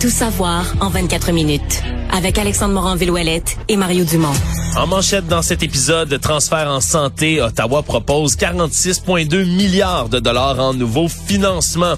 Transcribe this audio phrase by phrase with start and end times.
[0.00, 1.82] Tout savoir en 24 minutes.
[2.12, 4.32] Avec Alexandre Morin-Villouellette et Mario Dumont.
[4.76, 10.60] En manchette dans cet épisode de transfert en santé, Ottawa propose 46,2 milliards de dollars
[10.60, 11.96] en nouveaux financements.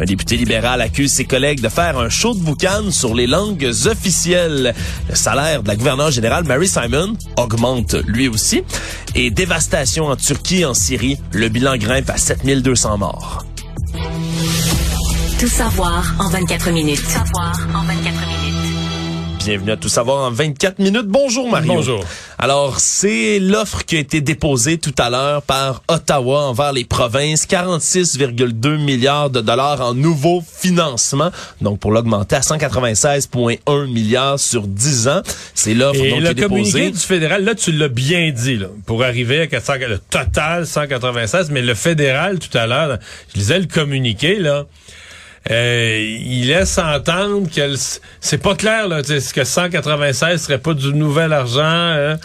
[0.00, 3.70] Un député libéral accuse ses collègues de faire un show de boucan sur les langues
[3.86, 4.74] officielles.
[5.08, 8.64] Le salaire de la gouverneure générale Mary Simon augmente lui aussi.
[9.14, 13.44] Et dévastation en Turquie et en Syrie, le bilan grimpe à 7200 morts.
[15.38, 17.00] Tout savoir en 24 minutes.
[17.02, 18.54] Tout savoir en 24 minutes.
[19.44, 21.06] Bienvenue à Tout savoir en 24 minutes.
[21.06, 21.74] Bonjour Mario.
[21.74, 22.04] Bonjour.
[22.38, 27.46] Alors, c'est l'offre qui a été déposée tout à l'heure par Ottawa envers les provinces.
[27.46, 31.30] 46,2 milliards de dollars en nouveaux financements.
[31.60, 35.22] Donc, pour l'augmenter à 196,1 milliards sur 10 ans.
[35.54, 36.48] C'est l'offre Et qui le est déposée.
[36.48, 40.66] communiqué du fédéral, là, tu l'as bien dit, là, pour arriver à 400, le total
[40.66, 42.98] 196, mais le fédéral, tout à l'heure,
[43.32, 44.64] je lisais le communiqué, là,
[45.50, 47.74] euh, il laisse entendre que
[48.20, 51.60] c'est pas clair là, tu sais, que 196 serait pas du nouvel argent.
[51.62, 52.16] hein.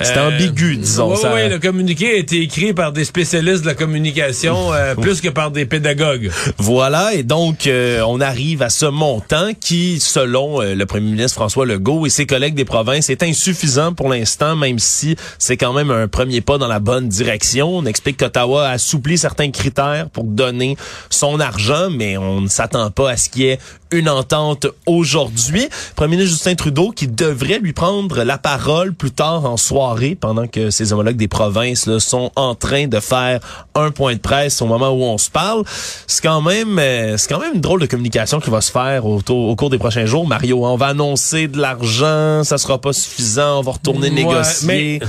[0.00, 1.34] C'est Euh, ambigu, disons, Oui, ça.
[1.34, 5.28] oui, le communiqué a été écrit par des spécialistes de la communication euh, plus que
[5.28, 6.30] par des pédagogues.
[6.58, 11.34] Voilà, et donc euh, on arrive à ce montant qui, selon euh, le premier ministre
[11.34, 15.72] François Legault et ses collègues des provinces, est insuffisant pour l'instant, même si c'est quand
[15.72, 17.76] même un premier pas dans la bonne direction.
[17.78, 20.76] On explique qu'Ottawa a assoupli certains critères pour donner
[21.10, 23.58] son argent, mais on ne s'attend pas à ce qu'il y ait
[23.90, 25.68] une entente aujourd'hui.
[25.96, 30.46] Premier ministre Justin Trudeau qui devrait lui prendre la parole plus tard en soirée pendant
[30.46, 33.40] que ses homologues des provinces là, sont en train de faire
[33.74, 35.64] un point de presse au moment où on se parle.
[36.06, 39.06] C'est quand même euh, c'est quand même une drôle de communication qui va se faire
[39.06, 40.26] au, au cours des prochains jours.
[40.26, 44.66] Mario, on va annoncer de l'argent, ça sera pas suffisant, on va retourner Ouais, négocier.
[44.66, 45.00] mais-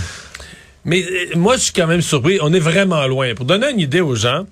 [0.86, 2.40] Mais euh, moi, je suis quand même surpris.
[2.42, 3.36] On est vraiment loin.
[3.36, 4.46] Pour donner une idée aux gens,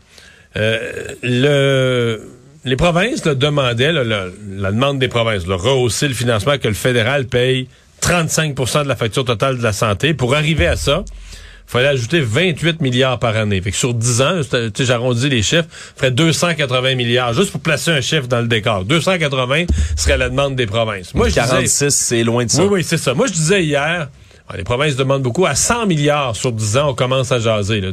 [0.58, 2.22] euh, le,
[2.68, 6.68] les provinces là, demandaient, là, la, la demande des provinces, de rehausser le financement que
[6.68, 7.68] le fédéral paye
[8.02, 10.14] 35% de la facture totale de la santé.
[10.14, 13.60] Pour arriver à ça, il fallait ajouter 28 milliards par année.
[13.62, 14.42] Fait que sur 10 ans,
[14.80, 17.34] j'arrondis les chiffres, ferait 280 milliards.
[17.34, 18.86] Juste pour placer un chiffre dans le décor.
[18.86, 19.66] 280
[19.98, 21.14] serait la demande des provinces.
[21.14, 22.64] Moi, je disais- 46, c'est loin de ça.
[22.64, 23.14] oui, oui, c'est ça.
[23.14, 24.08] Moi, je disais hier,
[24.48, 25.46] ah, les provinces demandent beaucoup.
[25.46, 27.82] À 100 milliards sur 10 ans, on commence à jaser.
[27.82, 27.92] Là,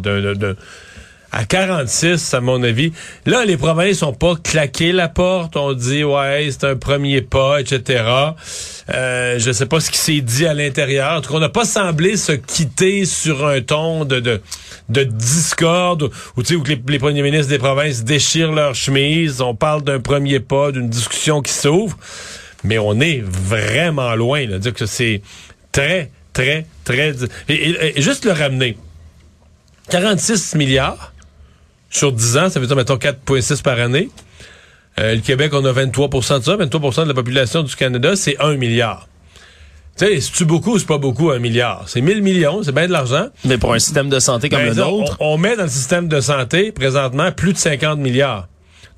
[1.35, 2.93] à 46, à mon avis.
[3.27, 5.57] Là, les provinces n'ont pas claqué la porte.
[5.57, 8.05] On dit, ouais, c'est un premier pas, etc.
[8.95, 11.19] Euh, je sais pas ce qui s'est dit à l'intérieur.
[11.19, 14.41] En tout cas, on n'a pas semblé se quitter sur un ton de, de,
[14.91, 19.41] de discorde où, tu sais, où les, premiers ministres des provinces déchirent leur chemise.
[19.41, 21.99] On parle d'un premier pas, d'une discussion qui s'ouvre.
[22.63, 24.47] Mais on est vraiment loin.
[24.47, 25.21] Là, dire que c'est
[25.73, 27.13] très, très, très...
[27.49, 28.77] Et juste le ramener.
[29.91, 31.14] 46 milliards
[31.99, 34.09] sur 10 ans, ça veut dire, mettons, 4,6 par année.
[35.01, 36.57] Euh, le Québec, on a 23% de ça.
[36.57, 39.09] 23% de la population du Canada, c'est 1 milliard.
[39.97, 41.85] Tu sais, c'est-tu beaucoup ou c'est pas beaucoup, un milliard?
[41.87, 43.27] C'est 1000 millions, c'est bien de l'argent.
[43.45, 45.69] Mais pour un système de santé comme Ben, le nôtre, On, on met dans le
[45.69, 48.49] système de santé, présentement, plus de 50 milliards.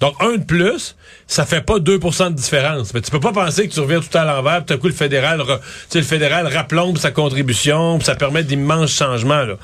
[0.01, 0.97] Donc, un de plus,
[1.27, 2.93] ça fait pas 2% de différence.
[2.95, 4.89] Mais tu peux pas penser que tu reviens tout à l'envers, puis tout à coup,
[4.89, 9.43] le fédéral, re- tu sais, le fédéral raplombe sa contribution, puis ça permet d'immenses changements,
[9.45, 9.55] là.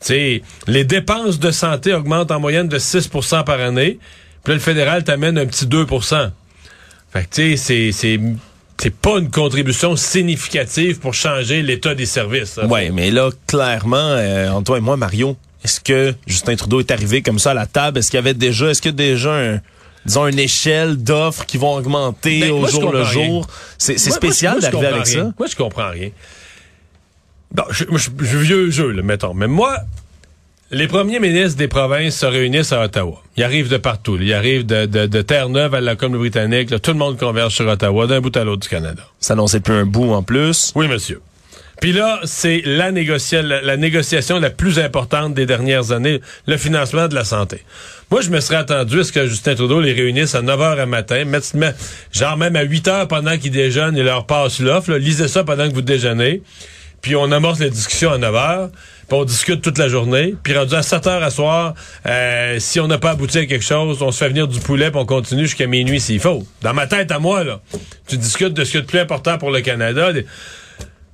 [0.00, 3.98] Sais, les dépenses de santé augmentent en moyenne de 6% par année,
[4.44, 6.30] puis là, le fédéral t'amène un petit 2%
[7.12, 8.20] Fait que, tu sais, c'est, c'est,
[8.78, 12.52] c'est pas une contribution significative pour changer l'état des services.
[12.52, 12.66] ça.
[12.66, 17.20] Ouais, mais là, clairement, euh, toi et moi, Mario, est-ce que Justin Trudeau est arrivé
[17.20, 17.98] comme ça à la table?
[17.98, 19.60] Est-ce qu'il y avait déjà, est-ce qu'il y a déjà un,
[20.06, 23.12] disons, une échelle d'offres qui vont augmenter Ben, au moi, jour le rien.
[23.26, 23.46] jour?
[23.76, 25.24] C'est spécial d'arriver avec rien.
[25.24, 25.32] ça.
[25.38, 26.08] Moi, je comprends rien.
[27.52, 29.34] Bon, je, je, je vieux jeu, là, mettons.
[29.34, 29.76] Mais moi,
[30.70, 33.20] les premiers ministres des provinces se réunissent à Ottawa.
[33.36, 34.16] Ils arrivent de partout.
[34.20, 36.80] Ils arrivent de, de, de Terre-Neuve à la Colombie-Britannique.
[36.80, 39.02] Tout le monde converge sur Ottawa, d'un bout à l'autre du Canada.
[39.18, 40.72] Ça n'annonçait plus un bout en plus.
[40.76, 41.20] Oui, monsieur.
[41.80, 46.56] Puis là, c'est la, négocia- la, la négociation la plus importante des dernières années, le
[46.58, 47.64] financement de la santé.
[48.10, 50.78] Moi, je me serais attendu à ce que Justin Trudeau les réunisse à 9 h
[50.78, 51.24] à matin,
[52.12, 54.92] genre même à 8 h pendant qu'ils déjeunent et leur passe l'offre.
[54.92, 56.42] Lisez ça pendant que vous déjeunez.
[57.02, 58.68] Puis on amorce la discussion à 9 h,
[59.08, 60.34] puis on discute toute la journée.
[60.42, 61.74] Puis rendu à 7 h à soir,
[62.06, 64.90] euh, si on n'a pas abouti à quelque chose, on se fait venir du poulet,
[64.90, 66.46] puis on continue jusqu'à minuit s'il faut.
[66.62, 67.60] Dans ma tête à moi, là,
[68.06, 70.12] tu discutes de ce qui est le plus important pour le Canada.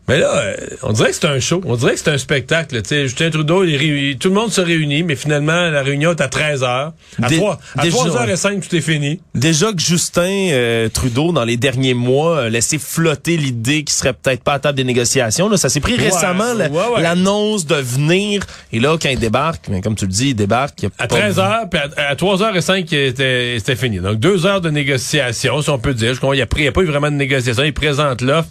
[0.08, 1.60] Mais là, euh, on dirait que c'est un show.
[1.66, 2.80] On dirait que c'est un spectacle.
[2.84, 6.28] Sais, Justin Trudeau, il tout le monde se réunit, mais finalement, la réunion est à
[6.28, 6.92] 13 h À,
[7.28, 9.20] Dé- 3, à déjà, 3h05, tout est fini.
[9.34, 14.12] Déjà que Justin euh, Trudeau, dans les derniers mois, a laissé flotter l'idée qu'il serait
[14.12, 15.48] peut-être pas à table des négociations.
[15.48, 17.02] Là, ça s'est pris Ouais, récemment, ouais.
[17.02, 18.42] l'annonce de venir.
[18.72, 20.82] Et là, quand il débarque, mais comme tu le dis, il débarque.
[20.84, 23.98] il À pas- 13h, puis à, à 3h05, c'était c'était fini.
[23.98, 26.14] Donc, deux heures de négociation, si on peut dire.
[26.14, 27.64] Je comprends, il n'y a, a pas eu vraiment de négociation.
[27.64, 28.50] Il présente l'offre.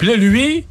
[0.00, 0.64] Puis là, lui,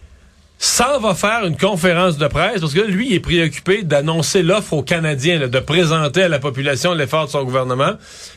[0.58, 4.42] s'en va faire une conférence de presse, parce que là, lui, il est préoccupé d'annoncer
[4.42, 7.92] l'offre aux Canadiens, là, de présenter à la population l'effort de son gouvernement.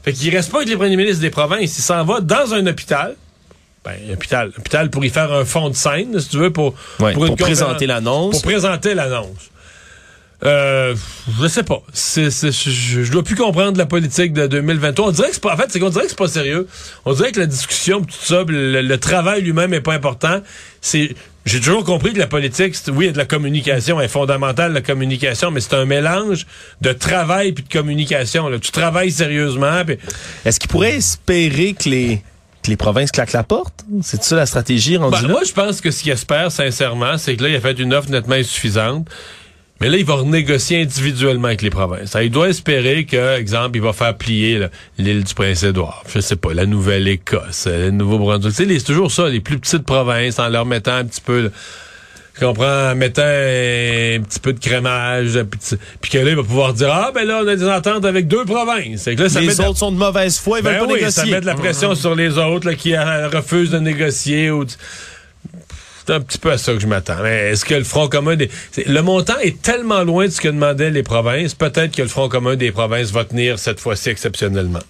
[0.04, 1.78] Fait qu'il reste pas avec les premiers ministres des provinces.
[1.78, 3.16] Il s'en va dans un hôpital.
[3.86, 4.52] Ben, un hôpital.
[4.58, 8.32] Hôpital pour y faire un fond de scène, si tu veux, pour, Ouais, présenter l'annonce.
[8.32, 9.50] Pour présenter l'annonce.
[10.44, 10.94] Euh,
[11.40, 11.82] je sais pas.
[11.92, 15.08] C'est, c'est- je, je dois plus comprendre la politique de 2023.
[15.08, 16.66] On dirait que c'est pas, en fait, c'est qu'on dirait que c'est pas sérieux.
[17.04, 20.40] On dirait que la discussion, tout ça, le, le travail lui-même est pas important.
[20.80, 21.14] C'est,
[21.46, 24.06] j'ai toujours compris que la politique, c'est- oui, il y a de la communication, elle
[24.06, 26.46] est fondamentale, la communication, mais c'est un mélange
[26.80, 28.48] de travail puis de communication.
[28.48, 28.58] Là.
[28.58, 29.82] Tu travailles sérieusement.
[30.44, 32.20] Est-ce qu'il pourrait espérer que les,
[32.64, 33.84] que les provinces claquent la porte?
[34.02, 35.34] C'est ça la stratégie rendue Ben, là?
[35.34, 37.94] moi, je pense que ce qu'il espère, sincèrement, c'est que là, il a fait une
[37.94, 39.06] offre nettement insuffisante.
[39.82, 42.14] Mais là, il va renégocier individuellement avec les provinces.
[42.14, 46.36] Alors, il doit espérer que, exemple, il va faire plier l'île du Prince-Édouard, je sais
[46.36, 48.54] pas, la Nouvelle-Écosse, le Nouveau-Brunswick.
[48.78, 51.40] C'est toujours ça, les plus petites provinces, en leur mettant un petit peu...
[51.42, 51.48] là,
[52.34, 55.38] je comprends, en mettant un petit peu de crémage,
[56.00, 58.28] puis que là, il va pouvoir dire, ah, ben là, on a des ententes avec
[58.28, 59.02] deux provinces.
[59.02, 60.78] Fait que là, ça met les la- autres sont de mauvaise foi, ils ben veulent
[60.78, 61.22] pas oui, négocier.
[61.24, 64.50] ça met de la pression sur les autres là, qui refusent de négocier.
[64.50, 64.64] Ou...
[66.04, 67.22] C'est un petit peu à ça que je m'attends.
[67.22, 68.50] Mais Est-ce que le Front commun des...
[68.86, 72.28] Le montant est tellement loin de ce que demandaient les provinces, peut-être que le Front
[72.28, 74.80] commun des provinces va tenir cette fois-ci exceptionnellement.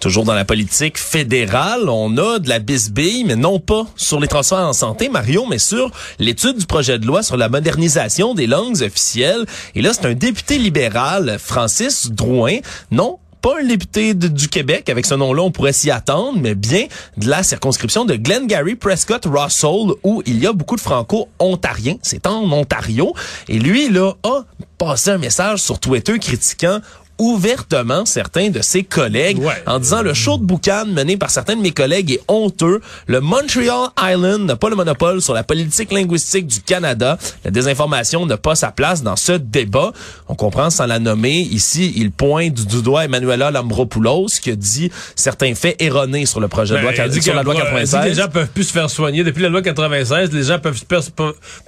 [0.00, 4.28] Toujours dans la politique fédérale, on a de la bisbille, mais non pas sur les
[4.28, 8.46] transferts en santé, Mario, mais sur l'étude du projet de loi sur la modernisation des
[8.46, 9.46] langues officielles.
[9.74, 12.58] Et là, c'est un député libéral, Francis Drouin,
[12.90, 16.86] non pas un député du Québec, avec ce nom-là, on pourrait s'y attendre, mais bien
[17.18, 21.96] de la circonscription de Glengarry Prescott Russell, où il y a beaucoup de franco-ontariens.
[22.00, 23.12] C'est en Ontario.
[23.48, 24.44] Et lui, là, a
[24.78, 26.78] passé un message sur Twitter critiquant
[27.18, 29.62] ouvertement certains de ses collègues Ouais.
[29.66, 32.80] en disant le show de boucan mené par certains de mes collègues est honteux.
[33.06, 37.18] Le Montreal Island n'a pas le monopole sur la politique linguistique du Canada.
[37.44, 39.92] La désinformation n'a pas sa place dans ce débat.
[40.28, 41.38] On comprend sans la nommer.
[41.40, 46.48] Ici, il pointe du doigt Emmanuela Lambropoulos qui a dit certains faits erronés sur le
[46.48, 48.04] projet de loi, Ben, dit sur la loi elle dit que 96.
[48.08, 49.24] les gens peuvent plus se faire soigner.
[49.24, 50.80] Depuis la loi 96, les gens peuvent,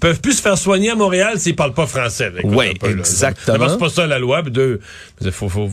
[0.00, 2.31] peuvent plus se faire soigner à Montréal s'ils parlent pas français.
[2.31, 2.64] Là.
[2.88, 3.58] exactement.
[3.58, 4.43] D'abord, c'est pas ça la loi.
[4.43, 4.81] Puis deux,
[5.37, 5.71] faut, faut-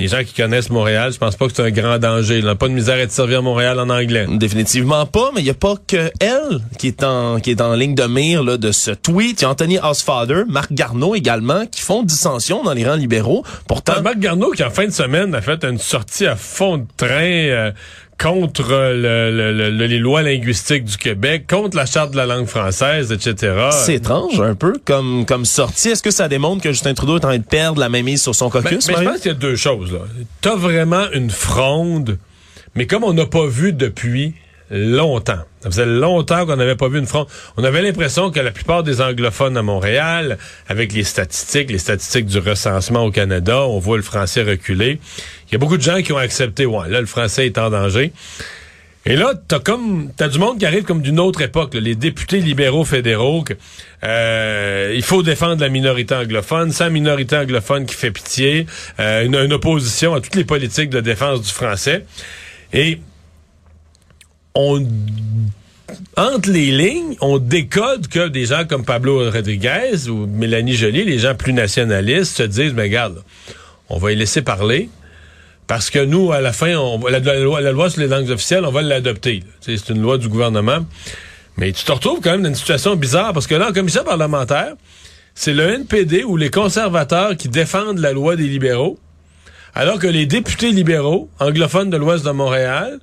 [0.00, 2.38] les gens qui connaissent Montréal, je pense pas que c'est un grand danger.
[2.38, 4.26] Il n'a pas de misère à être servi à Montréal en anglais.
[4.28, 7.74] Définitivement pas, mais il n'y a pas que elle qui est en qui est en
[7.74, 9.40] ligne de mire là, de ce tweet.
[9.40, 13.44] Il y a Anthony Osfather, Marc Garneau également, qui font dissension dans les rangs libéraux.
[13.68, 16.78] Pourtant, T'as Marc Garneau qui, en fin de semaine, a fait une sortie à fond
[16.78, 17.70] de train euh,
[18.20, 22.26] contre le- le- le- le- les lois linguistiques du Québec, contre la charte de la
[22.26, 23.54] langue française, etc.
[23.72, 25.88] c'est étrange un peu comme comme sortie.
[25.90, 28.34] Est-ce que ça démontre que Justin Trudeau est en train de perdre la mainmise sur
[28.34, 29.92] son Ben, caucus, mais je pense qu'il y a deux choses.
[29.92, 30.00] là.
[30.40, 32.18] T'as vraiment une fronde,
[32.74, 34.34] mais comme on n'a pas vu depuis
[34.70, 35.40] longtemps.
[35.60, 37.26] Ça faisait longtemps qu'on n'avait pas vu une fronde.
[37.56, 40.38] On avait l'impression que la plupart des anglophones à Montréal,
[40.68, 44.98] avec les statistiques, les statistiques du recensement au Canada, on voit le français reculer.
[45.48, 47.70] Il y a beaucoup de gens qui ont accepté, ouais, là, le français est en
[47.70, 48.12] danger.
[49.06, 52.40] Et là, t'as comme t'as du monde qui arrive comme d'une autre époque, les députés
[52.40, 53.42] libéraux fédéraux.
[53.42, 53.52] que,
[54.02, 58.66] euh, il faut défendre la minorité anglophone, la minorité anglophone qui fait pitié,
[59.00, 62.06] euh, une, une opposition à toutes les politiques de défense du français.
[62.72, 62.98] Et
[64.54, 64.86] on
[66.16, 71.18] entre les lignes, on décode que des gens comme Pablo Rodriguez ou Mélanie Joly, les
[71.18, 73.22] gens plus nationalistes, se disent, mais regarde,
[73.88, 74.88] on va y laisser parler.
[75.66, 78.30] Parce que nous, à la fin, on, la, la loi, la loi sur les langues
[78.30, 79.42] officielles, on va l'adopter.
[79.60, 80.86] C'est une loi du gouvernement.
[81.56, 84.04] Mais tu te retrouves quand même dans une situation bizarre parce que là, en commission
[84.04, 84.74] parlementaire,
[85.34, 88.98] c'est le NPD ou les conservateurs qui défendent la loi des libéraux,
[89.74, 93.00] alors que les députés libéraux, anglophones de l'Ouest de Montréal,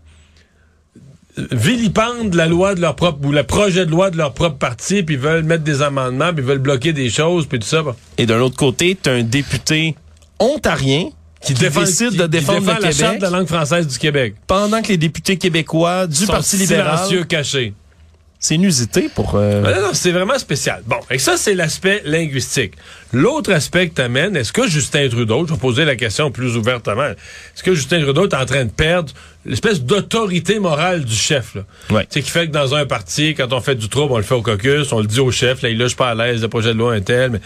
[1.51, 5.03] vilipendent la loi de leur propre ou le projet de loi de leur propre parti,
[5.03, 7.81] puis veulent mettre des amendements, puis veulent bloquer des choses, puis tout ça.
[7.83, 7.95] Bon.
[8.17, 9.95] Et d'un autre côté, tu un député
[10.39, 11.09] ontarien
[11.43, 13.87] qui, Défend- décide qui- de défendre défend le la charte Québec de la langue française
[13.87, 14.35] du Québec.
[14.45, 17.73] pendant que les députés québécois du Parti libéral cachés.
[18.43, 19.35] C'est inusité pour...
[19.35, 20.81] euh, Ah, Non, non, c'est vraiment spécial.
[20.87, 22.73] Bon, et ça, c'est l'aspect linguistique.
[23.13, 27.05] L'autre aspect que t'amènes, est-ce que Justin Trudeau, je vais poser la question plus ouvertement,
[27.05, 29.13] est-ce que Justin Trudeau est en train de perdre
[29.45, 31.61] l'espèce d'autorité morale du chef, là?
[31.91, 32.07] Ouais.
[32.09, 34.33] C'est qui fait que dans un parti, quand on fait du trouble, on le fait
[34.35, 36.73] au caucus, on le dit au chef, là, il loge pas à l'aise, le projet
[36.73, 37.41] de loi un tel, mais,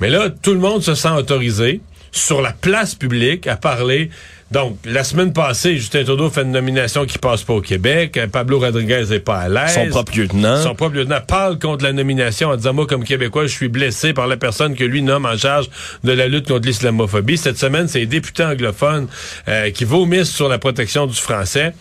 [0.00, 1.80] mais là, tout le monde se sent autorisé
[2.12, 4.10] sur la place publique à parler.
[4.50, 8.16] Donc, la semaine passée, Justin Trudeau fait une nomination qui passe pas au Québec.
[8.16, 9.74] Euh, Pablo Rodriguez est pas à l'aise.
[9.74, 10.62] son propre lieutenant.
[10.62, 14.14] Son propre lieutenant parle contre la nomination en disant, moi, comme Québécois, je suis blessé
[14.14, 15.68] par la personne que lui nomme en charge
[16.02, 17.36] de la lutte contre l'islamophobie.
[17.36, 19.08] Cette semaine, c'est les députés anglophones
[19.48, 21.74] euh, qui vomissent sur la protection du français.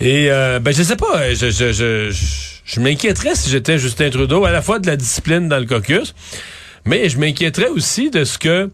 [0.00, 2.16] Et euh, ben je sais pas, euh, je, je, je,
[2.64, 6.14] je m'inquiéterais si j'étais Justin Trudeau, à la fois de la discipline dans le caucus,
[6.84, 8.70] mais je m'inquiéterais aussi de ce que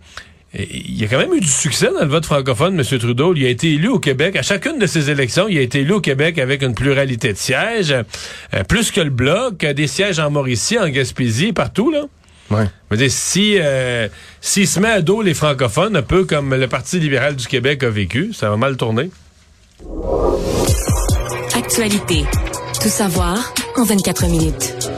[0.57, 2.99] il y a quand même eu du succès dans le vote francophone, M.
[2.99, 3.35] Trudeau.
[3.35, 4.37] Il a été élu au Québec.
[4.37, 7.39] À chacune de ses élections, il a été élu au Québec avec une pluralité de
[7.39, 12.05] sièges, euh, plus que le Bloc, euh, des sièges en Mauricie, en Gaspésie, partout, là.
[12.51, 12.67] Ouais.
[12.91, 14.09] Je veux dire, si euh,
[14.41, 17.83] s'il se met à dos les francophones, un peu comme le Parti libéral du Québec
[17.83, 19.11] a vécu, ça va mal tourner.
[21.57, 22.25] Actualité.
[22.81, 24.94] Tout savoir en 24 minutes.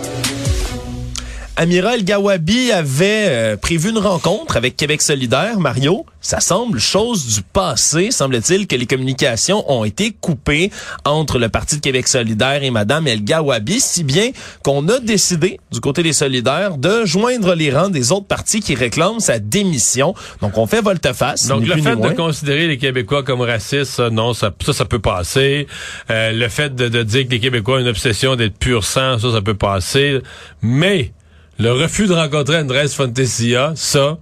[1.59, 6.05] Amiral Gawabi avait euh, prévu une rencontre avec Québec solidaire, Mario.
[6.21, 8.11] Ça semble chose du passé.
[8.11, 10.71] Semble-t-il que les communications ont été coupées
[11.07, 14.33] entre le Parti de Québec solidaire et Madame El Gawabi, si bien
[14.63, 18.75] qu'on a décidé, du côté des solidaires, de joindre les rangs des autres partis qui
[18.75, 20.15] réclament sa démission.
[20.43, 21.47] Donc, on fait volte-face.
[21.47, 24.99] Donc, le fait de considérer les Québécois comme racistes, ça, non, ça, ça, ça peut
[24.99, 25.67] passer.
[26.11, 29.19] Euh, le fait de, de dire que les Québécois ont une obsession d'être pur sang,
[29.19, 30.21] ça, ça peut passer.
[30.61, 31.13] Mais
[31.59, 34.19] le refus de rencontrer Andrés Fantasia, ça,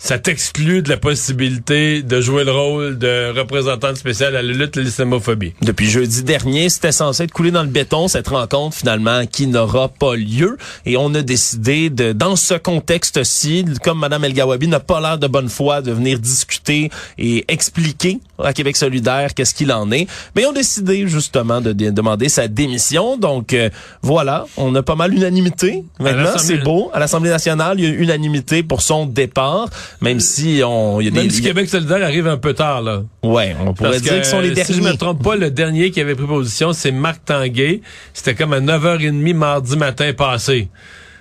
[0.00, 4.78] ça t'exclut de la possibilité de jouer le rôle de représentant spécial à la lutte
[4.78, 5.52] à l'islamophobie?
[5.60, 9.88] Depuis jeudi dernier, c'était censé être coulé dans le béton, cette rencontre finalement qui n'aura
[9.88, 10.56] pas lieu.
[10.86, 15.18] Et on a décidé de, dans ce contexte-ci, comme Mme El Gawabi n'a pas l'air
[15.18, 20.06] de bonne foi de venir discuter et expliquer à Québec solidaire qu'est-ce qu'il en est,
[20.34, 23.18] mais on a décidé justement de, demander sa démission.
[23.18, 23.68] Donc euh,
[24.00, 25.84] voilà, on a pas mal unanimité.
[25.98, 26.90] Maintenant, c'est beau.
[26.94, 29.68] À l'Assemblée nationale, il y a unanimité pour son départ,
[30.00, 31.00] même si on...
[31.00, 33.02] Il y a Même si Québec solidaire arrive un peu tard, là.
[33.22, 34.72] Ouais, on pourrait Parce dire que, qu'ils sont les derniers.
[34.72, 37.80] Si je me trompe pas, le dernier qui avait pris position, c'est Marc Tanguay.
[38.14, 40.68] C'était comme à 9h30 mardi matin passé.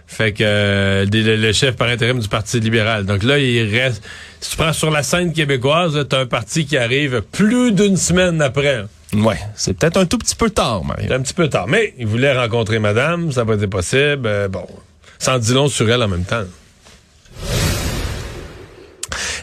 [0.10, 3.06] Fait que euh, le, chef par intérim du Parti libéral.
[3.06, 4.04] Donc là, il reste.
[4.42, 8.42] Si tu prends sur la scène québécoise, t'as un parti qui arrive plus d'une semaine
[8.42, 8.86] après.
[9.14, 11.14] Ouais, c'est peut-être un tout petit peu tard, Mario.
[11.14, 11.68] Un petit peu tard.
[11.68, 14.26] Mais il voulait rencontrer madame, ça n'a pas été possible.
[14.26, 14.66] Euh, bon.
[15.20, 16.46] Sans dit long sur elle en même temps.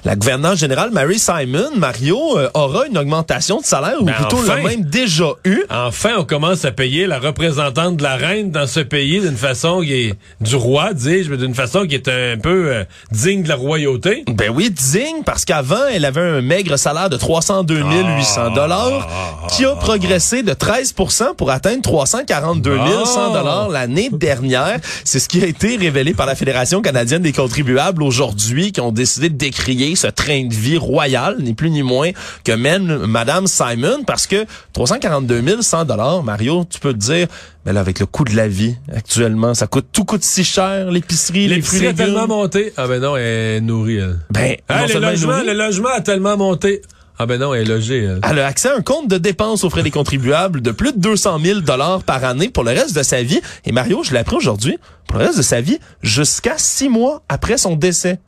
[0.07, 4.37] La gouverneure générale Mary Simon, Mario, euh, aura une augmentation de salaire, ou Ben, plutôt
[4.37, 4.59] enfin!
[4.59, 5.65] l'a même déjà eu.
[5.69, 9.81] Enfin, on commence à payer la représentante de la reine dans ce pays d'une façon
[9.81, 13.49] qui est du roi, dis-je, mais d'une façon qui est un peu euh, digne de
[13.49, 14.23] la royauté.
[14.29, 17.83] Ben oui, digne, parce qu'avant, elle avait un maigre salaire de 302
[18.17, 24.79] 800 dollars, qui a progressé de 13% pour atteindre 342 100 dollars l'année dernière.
[25.03, 28.93] C'est ce qui a été révélé par la Fédération canadienne des contribuables aujourd'hui, qui ont
[28.93, 32.11] décidé de décrier ce train de vie royal, ni plus ni moins,
[32.45, 37.27] que mène Madame Simon, parce que 342 100 dollars, Mario, tu peux te dire,
[37.65, 40.91] ben là, avec le coût de la vie actuellement, ça coûte, tout coûte si cher,
[40.91, 42.73] l'épicerie, les fruits L'épicerie a tellement monté.
[42.77, 44.19] Ah ben non, elle est nourrie, elle.
[44.31, 46.83] Ben, non le, logement, le logement a tellement monté.
[47.19, 48.21] Ah ben non, elle est logée, elle.
[48.29, 50.99] Elle a accès à un compte de dépenses aux frais des contribuables de plus de
[50.99, 53.41] 200 000 dollars par année pour le reste de sa vie.
[53.65, 57.23] Et Mario, je l'ai appris aujourd'hui, pour le reste de sa vie, jusqu'à six mois
[57.29, 58.19] après son décès.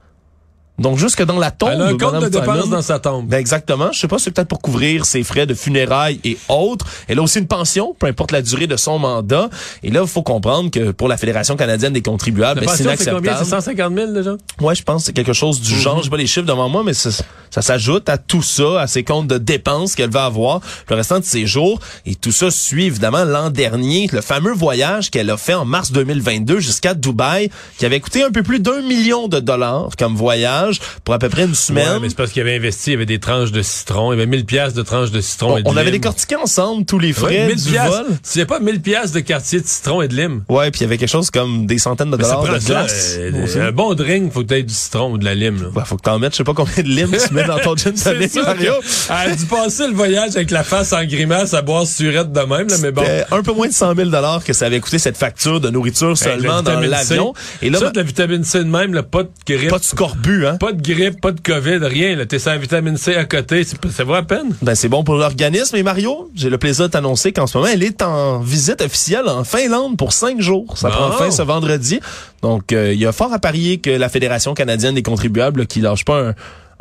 [0.78, 1.70] Donc jusque dans la tombe.
[1.73, 3.26] Elle a un compte de dépenses dans sa tombe.
[3.26, 3.90] Ben exactement.
[3.92, 6.87] Je sais pas, c'est peut-être pour couvrir ses frais de funérailles et autres.
[7.08, 9.49] Elle a aussi une pension, peu importe la durée de son mandat.
[9.82, 13.04] Et là, il faut comprendre que pour la Fédération canadienne des contribuables, ben, c'est pension,
[13.04, 13.37] c'est combien?
[13.37, 13.90] C'est inacceptable.
[13.90, 14.37] 150 000 déjà?
[14.61, 16.02] Ouais, je pense que c'est quelque chose du genre.
[16.02, 17.11] J'ai pas les chiffres devant moi, mais ça,
[17.50, 21.18] ça s'ajoute à tout ça, à ses comptes de dépenses qu'elle va avoir le restant
[21.18, 21.80] de ses jours.
[22.06, 25.92] Et tout ça suit évidemment l'an dernier, le fameux voyage qu'elle a fait en mars
[25.92, 30.67] 2022 jusqu'à Dubaï, qui avait coûté un peu plus d'un million de dollars comme voyage
[31.04, 31.88] pour à peu près une semaine.
[31.88, 34.16] Ouais, mais c'est parce qu'il avait investi, il y avait des tranches de citron, il
[34.16, 35.92] y avait 1000 pièces de tranches de citron on, et de on avait lime.
[36.00, 37.96] décortiqué ensemble tous les Ouais, frais 1000 du piastres.
[38.04, 38.06] vol.
[38.08, 40.42] Tu sais pas 1000 pièces de quartier de citron et de lime.
[40.48, 42.68] Ouais, puis il y avait quelque chose comme des centaines de Mais dollars de ça,
[42.68, 43.16] glace.
[43.18, 45.62] euh, un bon drink, faut que tu aies du citron ou de la lime.
[45.62, 45.68] Là.
[45.75, 47.76] Ouais, faut que t'en mettes, je sais pas combien de limes tu mets dans ton
[47.76, 48.75] gin tonic, Mario.
[49.10, 52.40] Elle a dû passer le voyage avec la face en grimace à boire surette de
[52.40, 53.02] même, là, mais bon.
[53.30, 56.16] Un peu moins de 100 000 dollars que ça avait coûté cette facture de nourriture
[56.16, 57.32] seulement dans l'avion.
[57.62, 59.70] Et là, ça, de la vitamine C de même, là, pas de grippe.
[59.70, 60.56] pas de scorbut, hein?
[60.58, 62.24] Pas de grippe, pas de COVID, rien.
[62.26, 63.64] T'es sans vitamine C à côté.
[63.64, 64.54] Ça vaut à peine.
[64.62, 65.76] Ben, c'est bon pour l'organisme.
[65.76, 69.28] Et Mario, j'ai le plaisir de t'annoncer qu'en ce moment, elle est en visite officielle
[69.28, 70.76] en Finlande pour cinq jours.
[70.76, 72.00] Ça prend fin ce vendredi.
[72.42, 75.80] Donc, euh, il y a fort à parier que la Fédération canadienne des contribuables, qui
[75.80, 76.34] lâche pas un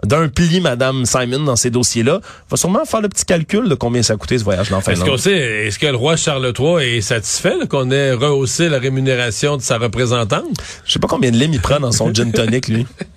[0.03, 4.03] d'un pli, Madame Simon, dans ces dossiers-là, va sûrement faire le petit calcul de combien
[4.03, 5.01] ça a coûté ce voyage dans Finlande.
[5.01, 8.79] Est-ce qu'on sait, est-ce que le roi Charles III est satisfait qu'on ait rehaussé la
[8.79, 10.46] rémunération de sa représentante?
[10.86, 12.86] Je sais pas combien de limes il prend dans son gin tonic, lui.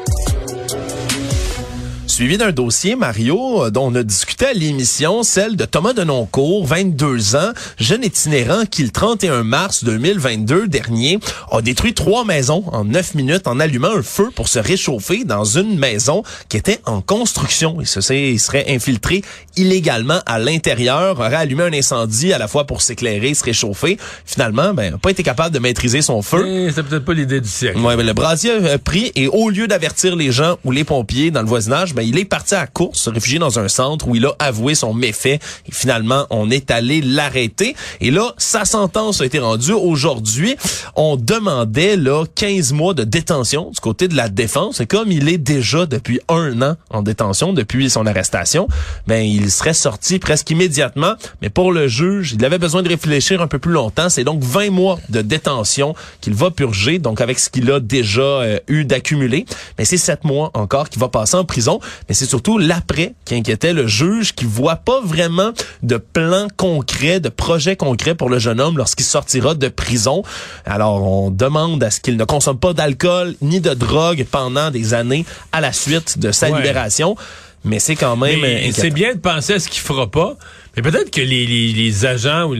[2.11, 6.67] suivi d'un dossier, Mario, euh, dont on a discuté à l'émission, celle de Thomas Denoncourt,
[6.67, 11.19] 22 ans, jeune itinérant qui, le 31 mars 2022 dernier,
[11.51, 15.45] a détruit trois maisons en neuf minutes en allumant un feu pour se réchauffer dans
[15.45, 17.77] une maison qui était en construction.
[17.79, 19.23] Il se serait infiltré
[19.55, 23.97] illégalement à l'intérieur, aurait allumé un incendie à la fois pour s'éclairer, se réchauffer.
[24.25, 26.71] Finalement, ben, n'a pas été capable de maîtriser son feu.
[26.75, 27.79] C'est peut-être pas l'idée du siècle.
[27.79, 31.31] Ouais, mais le brasier a pris et au lieu d'avertir les gens ou les pompiers
[31.31, 34.15] dans le voisinage, ben, il est parti à course, se réfugier dans un centre où
[34.15, 35.39] il a avoué son méfait.
[35.67, 37.75] Et finalement, on est allé l'arrêter.
[37.99, 40.55] Et là, sa sentence a été rendue aujourd'hui.
[40.95, 44.79] On demandait là 15 mois de détention du côté de la défense.
[44.79, 48.67] Et comme il est déjà depuis un an en détention depuis son arrestation,
[49.07, 51.13] ben il serait sorti presque immédiatement.
[51.41, 54.09] Mais pour le juge, il avait besoin de réfléchir un peu plus longtemps.
[54.09, 58.21] C'est donc 20 mois de détention qu'il va purger, donc avec ce qu'il a déjà
[58.21, 59.45] euh, eu d'accumuler.
[59.77, 61.79] Mais c'est 7 mois encore qu'il va passer en prison.
[62.07, 65.51] Mais c'est surtout l'après qui inquiétait le juge, qui voit pas vraiment
[65.83, 70.23] de plan concret, de projet concret pour le jeune homme lorsqu'il sortira de prison.
[70.65, 74.93] Alors, on demande à ce qu'il ne consomme pas d'alcool ni de drogue pendant des
[74.93, 77.15] années à la suite de sa libération.
[77.63, 78.39] Mais c'est quand même.
[78.71, 80.35] C'est bien de penser à ce qu'il fera pas.
[80.75, 82.55] Mais peut-être que les, les, agents ou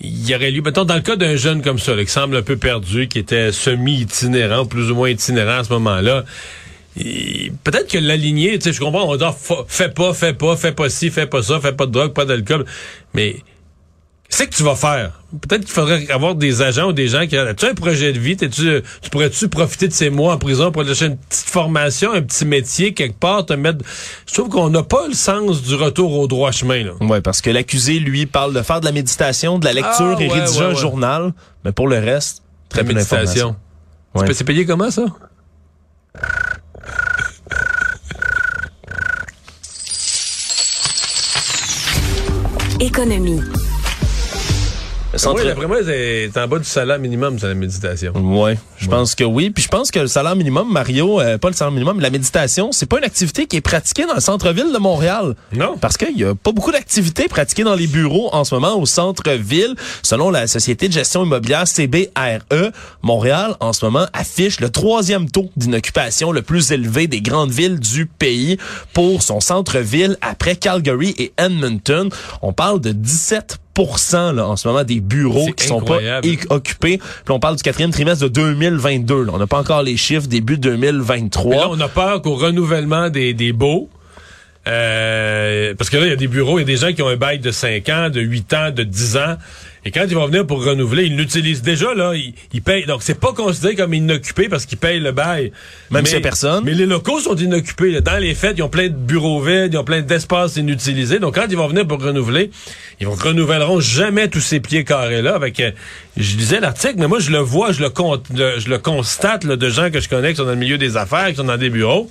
[0.00, 2.42] il y aurait lieu, mettons, dans le cas d'un jeune comme ça, qui semble un
[2.42, 6.24] peu perdu, qui était semi-itinérant, plus ou moins itinérant à ce moment-là,
[6.94, 9.34] peut-être que l'aligner, tu sais, je comprends, on dire,
[9.66, 12.24] fais pas, fais pas, fais pas ci, fais pas ça, fais pas de drogue, pas
[12.24, 12.64] d'alcool,
[13.14, 13.36] mais
[14.28, 15.20] c'est que tu vas faire?
[15.42, 18.36] Peut-être qu'il faudrait avoir des agents ou des gens qui as-tu un projet de vie,
[18.36, 22.22] tu tu pourrais-tu profiter de ces mois en prison pour lâcher une petite formation, un
[22.22, 23.84] petit métier quelque part, te mettre
[24.26, 26.92] je trouve qu'on n'a pas le sens du retour au droit chemin là.
[27.00, 30.22] Ouais, parce que l'accusé lui parle de faire de la méditation, de la lecture ah,
[30.22, 31.32] et rédiger un journal,
[31.64, 33.56] mais pour le reste, très la peu méditation.
[34.32, 35.06] C'est payé comment ça?
[43.04, 43.63] Économie.
[45.16, 45.40] Centre...
[45.40, 48.12] Oui, d'après moi, c'est en bas du salaire minimum, c'est la méditation.
[48.16, 49.50] Oui, je pense que oui.
[49.50, 52.10] Puis je pense que le salaire minimum, Mario, euh, pas le salaire minimum, mais la
[52.10, 55.34] méditation, c'est pas une activité qui est pratiquée dans le centre-ville de Montréal.
[55.52, 55.76] Non.
[55.80, 58.86] Parce qu'il y a pas beaucoup d'activités pratiquées dans les bureaux en ce moment au
[58.86, 59.74] centre-ville.
[60.02, 62.70] Selon la société de gestion immobilière CBRE,
[63.02, 67.78] Montréal, en ce moment, affiche le troisième taux d'inoccupation le plus élevé des grandes villes
[67.78, 68.58] du pays
[68.92, 72.08] pour son centre-ville après Calgary et Edmonton.
[72.42, 73.58] On parle de 17
[74.32, 75.98] là, en ce moment des bureaux qui sont pas
[76.50, 76.98] occupés.
[76.98, 79.24] Puis on parle du quatrième trimestre de 2022.
[79.24, 79.32] Là.
[79.34, 81.56] On n'a pas encore les chiffres début 2023.
[81.56, 83.88] là, on a peur qu'au renouvellement des, des baux,
[84.66, 87.02] euh, parce que là, il y a des bureaux, il y a des gens qui
[87.02, 89.36] ont un bail de 5 ans, de 8 ans, de 10 ans.
[89.86, 92.86] Et quand ils vont venir pour renouveler, ils l'utilisent déjà, là, ils, payent.
[92.86, 95.52] Donc, c'est pas considéré comme inoccupé parce qu'ils payent le bail.
[95.90, 96.64] Même si personne.
[96.64, 98.00] Mais les locaux sont inoccupés.
[98.00, 101.18] Dans les fêtes, ils ont plein de bureaux vides, ils ont plein d'espaces inutilisés.
[101.18, 102.50] Donc, quand ils vont venir pour renouveler,
[102.98, 105.34] ils vont renouvelleront jamais tous ces pieds carrés-là.
[105.34, 105.72] Avec, euh,
[106.16, 107.90] je lisais l'article, mais moi, je le vois, je le,
[108.58, 110.96] je le constate, là, de gens que je connais qui sont dans le milieu des
[110.96, 112.10] affaires, qui sont dans des bureaux.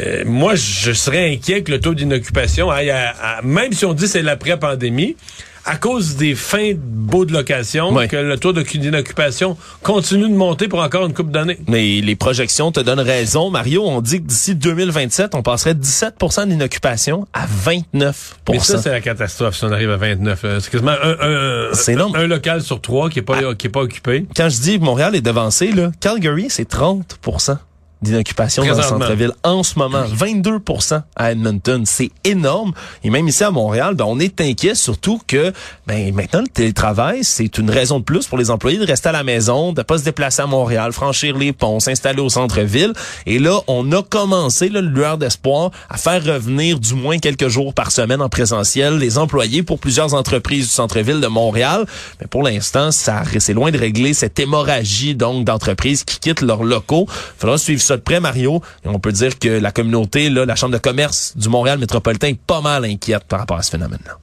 [0.00, 2.92] Euh, moi, je serais inquiet que le taux d'inoccupation aille
[3.42, 5.16] même si on dit c'est l'après-pandémie,
[5.64, 10.68] à cause des fins de baux de location, que le taux d'inoccupation continue de monter
[10.68, 11.58] pour encore une couple d'années.
[11.68, 13.84] Mais les projections te donnent raison, Mario.
[13.86, 18.12] On dit que d'ici 2027, on passerait de 17% d'inoccupation à 29%
[18.50, 20.44] Mais ça, c'est la catastrophe si on arrive à 29.
[20.60, 23.54] C'est quasiment un, un, local sur trois qui est pas, ah.
[23.54, 24.26] qui est pas occupé.
[24.36, 27.18] Quand je dis Montréal est devancé, là, Calgary, c'est 30
[28.02, 30.04] d'inoccupation dans le centre-ville en ce moment.
[30.06, 30.58] 22
[31.16, 31.84] à Edmonton.
[31.86, 32.72] C'est énorme.
[33.04, 35.52] Et même ici à Montréal, ben, on est inquiet surtout que
[35.86, 39.12] ben, maintenant, le télétravail, c'est une raison de plus pour les employés de rester à
[39.12, 42.92] la maison, de pas se déplacer à Montréal, franchir les ponts, s'installer au centre-ville.
[43.26, 47.48] Et là, on a commencé, là, le lueur d'espoir, à faire revenir du moins quelques
[47.48, 51.86] jours par semaine en présentiel les employés pour plusieurs entreprises du centre-ville de Montréal.
[52.20, 56.64] Mais pour l'instant, ça c'est loin de régler cette hémorragie donc d'entreprises qui quittent leurs
[56.64, 57.06] locaux.
[57.08, 58.62] Il faudra suivre ça près, Mario.
[58.84, 62.40] Et on peut dire que la communauté, la Chambre de commerce du Montréal métropolitain est
[62.40, 64.18] pas mal inquiète par rapport à ce phénomène-là.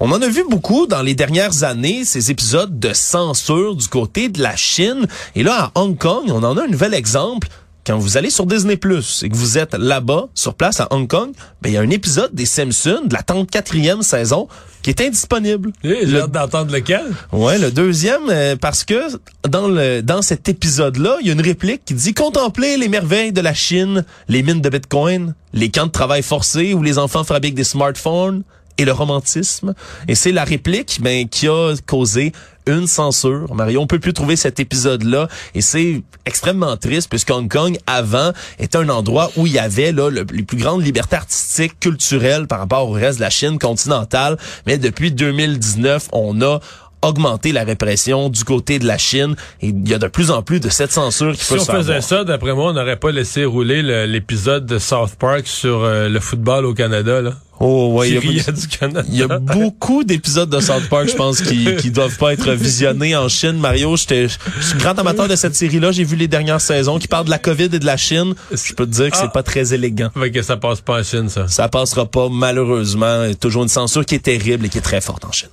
[0.00, 4.28] On en a vu beaucoup dans les dernières années, ces épisodes de censure du côté
[4.28, 5.06] de la Chine.
[5.34, 7.48] Et là, à Hong Kong, on en a un nouvel exemple
[7.86, 11.06] quand vous allez sur Disney Plus et que vous êtes là-bas, sur place à Hong
[11.08, 14.48] Kong, ben il y a un épisode des Simpsons de la 34e saison
[14.82, 15.70] qui est indisponible.
[15.82, 17.02] J'ai Le- hâte d'entendre lequel?
[17.32, 19.00] Ouais, le deuxième euh, parce que
[19.48, 23.32] dans le dans cet épisode-là, il y a une réplique qui dit contempler les merveilles
[23.32, 27.24] de la Chine, les mines de Bitcoin, les camps de travail forcés où les enfants
[27.24, 28.42] fabriquent des smartphones
[28.76, 29.72] et le romantisme.
[30.08, 32.32] Et c'est la réplique ben qui a causé
[32.66, 33.52] une censure.
[33.54, 38.32] Mario, on peut plus trouver cet épisode-là et c'est extrêmement triste puisque Hong Kong avant
[38.58, 42.46] était un endroit où il y avait là le- les plus grandes libertés artistiques, culturelles
[42.46, 44.38] par rapport au reste de la Chine continentale.
[44.66, 46.60] Mais depuis 2019, on a
[47.02, 50.40] augmenté la répression du côté de la Chine et il y a de plus en
[50.40, 52.72] plus de cette censure qui Si peut on se faire faisait ça, d'après moi, on
[52.72, 57.20] n'aurait pas laissé rouler le- l'épisode de South Park sur euh, le football au Canada.
[57.20, 57.34] Là.
[57.60, 59.02] Oh, ouais, il y a- du Canada.
[59.08, 62.50] Il y a beaucoup d'épisodes de South Park, je pense, qui, qui doivent pas être
[62.52, 63.52] visionnés en Chine.
[63.58, 65.92] Mario, j'étais, je suis grand amateur de cette série-là.
[65.92, 68.34] J'ai vu les dernières saisons qui parlent de la COVID et de la Chine.
[68.52, 69.20] Je peux te dire que Ah.
[69.22, 70.10] c'est pas très élégant.
[70.18, 71.46] Fait que ça passe pas en Chine, ça.
[71.48, 73.22] Ça passera pas, malheureusement.
[73.24, 75.32] Il y a Toujours une censure qui est terrible et qui est très forte en
[75.32, 75.48] Chine.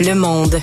[0.00, 0.60] Le monde.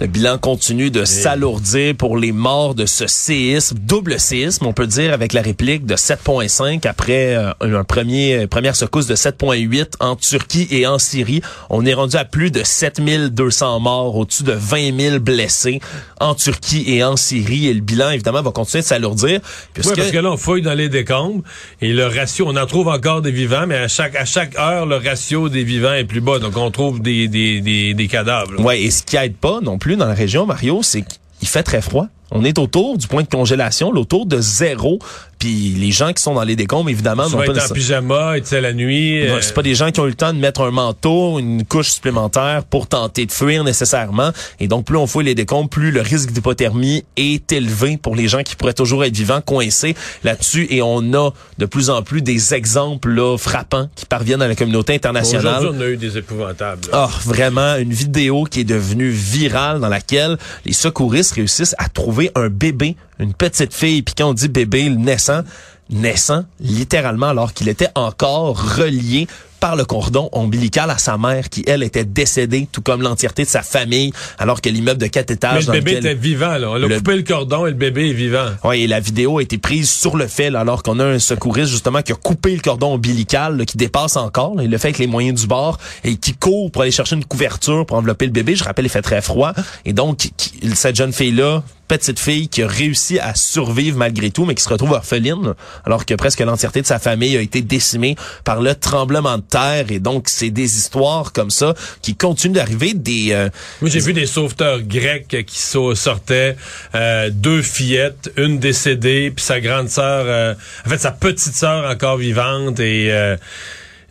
[0.00, 4.86] Le bilan continue de s'alourdir pour les morts de ce séisme, double séisme, on peut
[4.86, 10.14] dire, avec la réplique de 7.5 après euh, un premier première secousse de 7.8 en
[10.14, 11.42] Turquie et en Syrie.
[11.68, 15.80] On est rendu à plus de 7200 morts, au-dessus de 20 000 blessés
[16.20, 17.66] en Turquie et en Syrie.
[17.66, 19.40] Et le bilan, évidemment, va continuer de s'alourdir.
[19.76, 21.42] Oui, parce que là, on fouille dans les décombres
[21.80, 24.86] et le ratio, on en trouve encore des vivants, mais à chaque à chaque heure,
[24.86, 26.38] le ratio des vivants est plus bas.
[26.38, 28.60] Donc, on trouve des, des, des, des cadavres.
[28.60, 31.62] Ouais, et ce qui aide pas non plus dans la région, Mario, c'est qu'il fait
[31.62, 32.08] très froid.
[32.30, 34.98] On est autour du point de congélation, autour de zéro.
[35.38, 38.40] Puis les gens qui sont dans les décombres, évidemment, n'ont pas être en pyjama, et
[38.42, 39.26] tu sais, la nuit.
[39.26, 41.64] Euh, C'est pas des gens qui ont eu le temps de mettre un manteau, une
[41.64, 44.30] couche supplémentaire pour tenter de fuir nécessairement.
[44.60, 48.28] Et donc, plus on fouille les décombres, plus le risque d'hypothermie est élevé pour les
[48.28, 50.66] gens qui pourraient toujours être vivants, coincés là-dessus.
[50.70, 54.54] Et on a de plus en plus des exemples là, frappants qui parviennent à la
[54.54, 55.58] communauté internationale.
[55.60, 56.82] Aujourd'hui, on a eu des épouvantables.
[56.92, 62.30] Ah, vraiment, une vidéo qui est devenue virale dans laquelle les secouristes réussissent à trouver
[62.34, 64.02] un bébé, une petite fille.
[64.02, 65.42] Puis quand on dit bébé, le naissant,
[65.90, 69.26] naissant littéralement alors qu'il était encore relié
[69.60, 73.48] par le cordon ombilical à sa mère qui, elle, était décédée, tout comme l'entièreté de
[73.48, 76.70] sa famille, alors que l'immeuble de quatre Mais étages le dans bébé était vivant, là.
[76.70, 78.46] On a Le- coupé le cordon et le bébé est vivant.
[78.62, 81.18] Oui, et la vidéo a été prise sur le fait, là, alors qu'on a un
[81.18, 84.54] secouriste, justement, qui a coupé le cordon ombilical, là, qui dépasse encore.
[84.54, 84.62] là.
[84.62, 87.24] il le fait avec les moyens du bord et qui court pour aller chercher une
[87.24, 88.54] couverture pour envelopper le bébé.
[88.54, 89.54] Je rappelle, il fait très froid.
[89.84, 90.30] Et donc,
[90.74, 94.68] cette jeune fille-là, petite fille qui a réussi à survivre malgré tout, mais qui se
[94.68, 99.38] retrouve orpheline, alors que presque l'entièreté de sa famille a été décimée par le tremblement
[99.38, 99.86] de terre.
[99.90, 102.94] Et donc, c'est des histoires comme ça qui continuent d'arriver.
[102.94, 103.48] Des euh,
[103.82, 106.56] j'ai vu des sauveteurs grecs qui sortaient
[106.94, 110.54] euh, deux fillettes, une décédée, puis sa grande sœur, euh,
[110.86, 112.80] en fait, sa petite sœur encore vivante.
[112.80, 113.36] Et euh,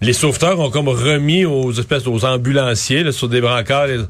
[0.01, 4.07] les sauveteurs ont comme remis aux espèces, aux ambulanciers là, sur des brancards.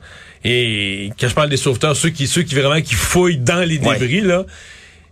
[0.49, 3.77] Et quand je parle des sauveteurs, ceux qui, ceux qui vraiment qui fouillent dans les
[3.79, 3.99] Ouais.
[3.99, 4.45] débris, là,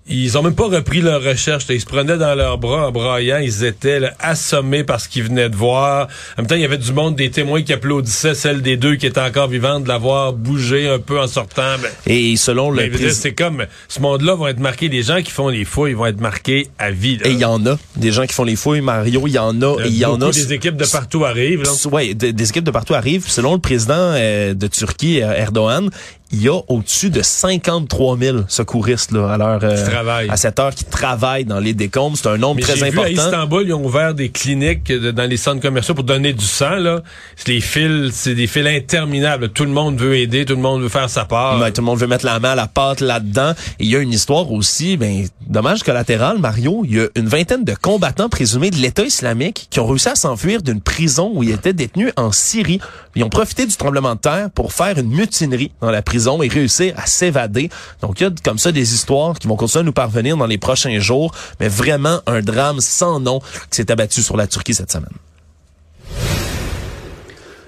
[0.08, 1.66] ils ont même pas repris leur recherche.
[1.70, 3.40] Ils se prenaient dans leurs bras en braillant.
[3.40, 6.08] Ils étaient là, assommés par ce qu'ils venaient de voir.
[6.38, 8.98] En même temps, il y avait du monde, des témoins qui applaudissaient celle des deux
[8.98, 11.78] qui étaient encore vivantes de la voir bouger un peu en sortant.
[11.82, 13.14] Ben, et selon le ben, président...
[13.14, 14.90] c'est comme ce monde-là vont être marqués.
[14.90, 17.18] Les gens qui font les fouilles vont être marqués à vie.
[17.18, 17.28] là.
[17.28, 19.60] Et il y en a des gens qui font les fouilles, Mario, il y en
[19.64, 20.30] a, et il y en a.
[20.30, 21.64] des équipes de partout arrivent.
[21.64, 23.28] de- des équipes de partout arrivent.
[23.28, 25.90] Selon le président euh, de Turquie, euh, Erdogan,
[26.32, 29.86] il y a au-dessus de 53 000 secouristes là, à l'heure euh,
[30.30, 32.18] à cette heure qui travaillent dans les décombres.
[32.18, 33.26] C'est un nombre Mais très j'ai vu à important.
[33.32, 36.76] Istanbul, ils ont ouvert des cliniques de- dans les centres commerciaux pour donner du sang.
[36.78, 37.02] Là,
[37.36, 39.50] C'est les fils, c'est des fils interminables.
[39.50, 41.60] Tout le monde veut aider, tout le monde veut faire sa part.
[41.60, 43.52] Ouais, tout le monde veut mettre la main à la pâte là-dedans.
[43.80, 46.82] Et il y a une histoire aussi, ben, dommage collatéral, Mario.
[46.86, 50.16] Il y a une vingtaine de combattants présumés de l'État islamique qui ont réussi à
[50.16, 52.80] s'enfuir d'une prison où ils étaient détenus en Syrie.
[53.16, 56.48] Ils ont profité du tremblement de terre pour faire une mutinerie dans la prison et
[56.48, 57.70] réussir à s'évader.
[58.02, 60.48] Donc, il y a comme ça des histoires qui vont continuer à nous parvenir dans
[60.48, 61.34] les prochains jours.
[61.60, 65.14] Mais vraiment un drame sans nom qui s'est abattu sur la Turquie cette semaine.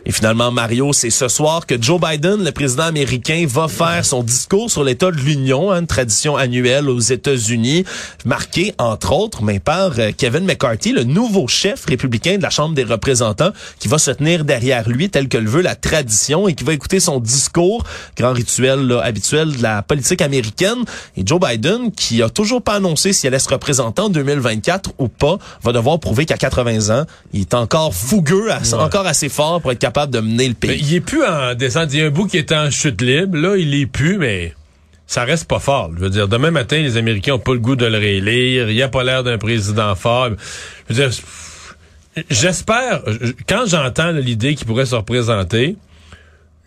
[0.08, 4.24] Et finalement, Mario, c'est ce soir que Joe Biden, le président américain, va faire son
[4.24, 7.84] discours sur l'état de l'Union, hein, une tradition annuelle aux États-Unis,
[8.24, 12.74] marqué entre autres, mais par euh, Kevin McCarthy, le nouveau chef républicain de la Chambre
[12.74, 16.54] des représentants, qui va se tenir derrière lui tel que le veut la tradition et
[16.54, 17.84] qui va écouter son discours,
[18.16, 20.86] grand rituel habituel de la politique américaine.
[21.18, 25.10] Et Joe Biden, qui a toujours pas annoncé s'il allait se représenter en 2024 ou
[25.10, 29.74] pas, va devoir prouver qu'à 80 ans, il est encore fougueux, encore assez fort pour
[29.74, 30.80] être capable de mener le pays.
[30.80, 31.94] Il est plus en descente.
[31.94, 33.38] Il y a un bout qui est en chute libre.
[33.38, 34.54] Là, il est plus, mais
[35.08, 35.92] ça reste pas fort.
[35.96, 38.70] Je veux dire, demain matin, les Américains ont pas le goût de le réélire.
[38.70, 40.30] Il a pas l'air d'un président fort.
[40.90, 41.18] Je veux dire,
[42.30, 43.02] j'espère,
[43.48, 45.78] quand j'entends l'idée qu'il pourrait se représenter,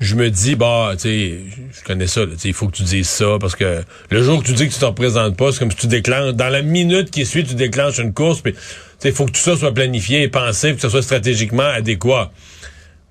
[0.00, 1.40] je me dis, bah, tu sais,
[1.78, 4.54] je connais ça, il faut que tu dises ça, parce que le jour que tu
[4.54, 7.26] dis que tu te représentes pas, c'est comme si tu déclenches, dans la minute qui
[7.26, 8.54] suit, tu déclenches une course, puis,
[9.04, 12.32] il faut que tout ça soit planifié et pensé, que ce soit stratégiquement adéquat.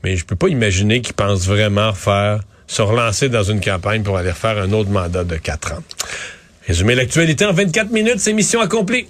[0.04, 4.18] Mais je peux pas imaginer qu'ils pensent vraiment faire, se relancer dans une campagne pour
[4.18, 5.84] aller faire un autre mandat de quatre ans.
[6.68, 9.08] Résumer l'actualité en 24 minutes, c'est mission accomplie.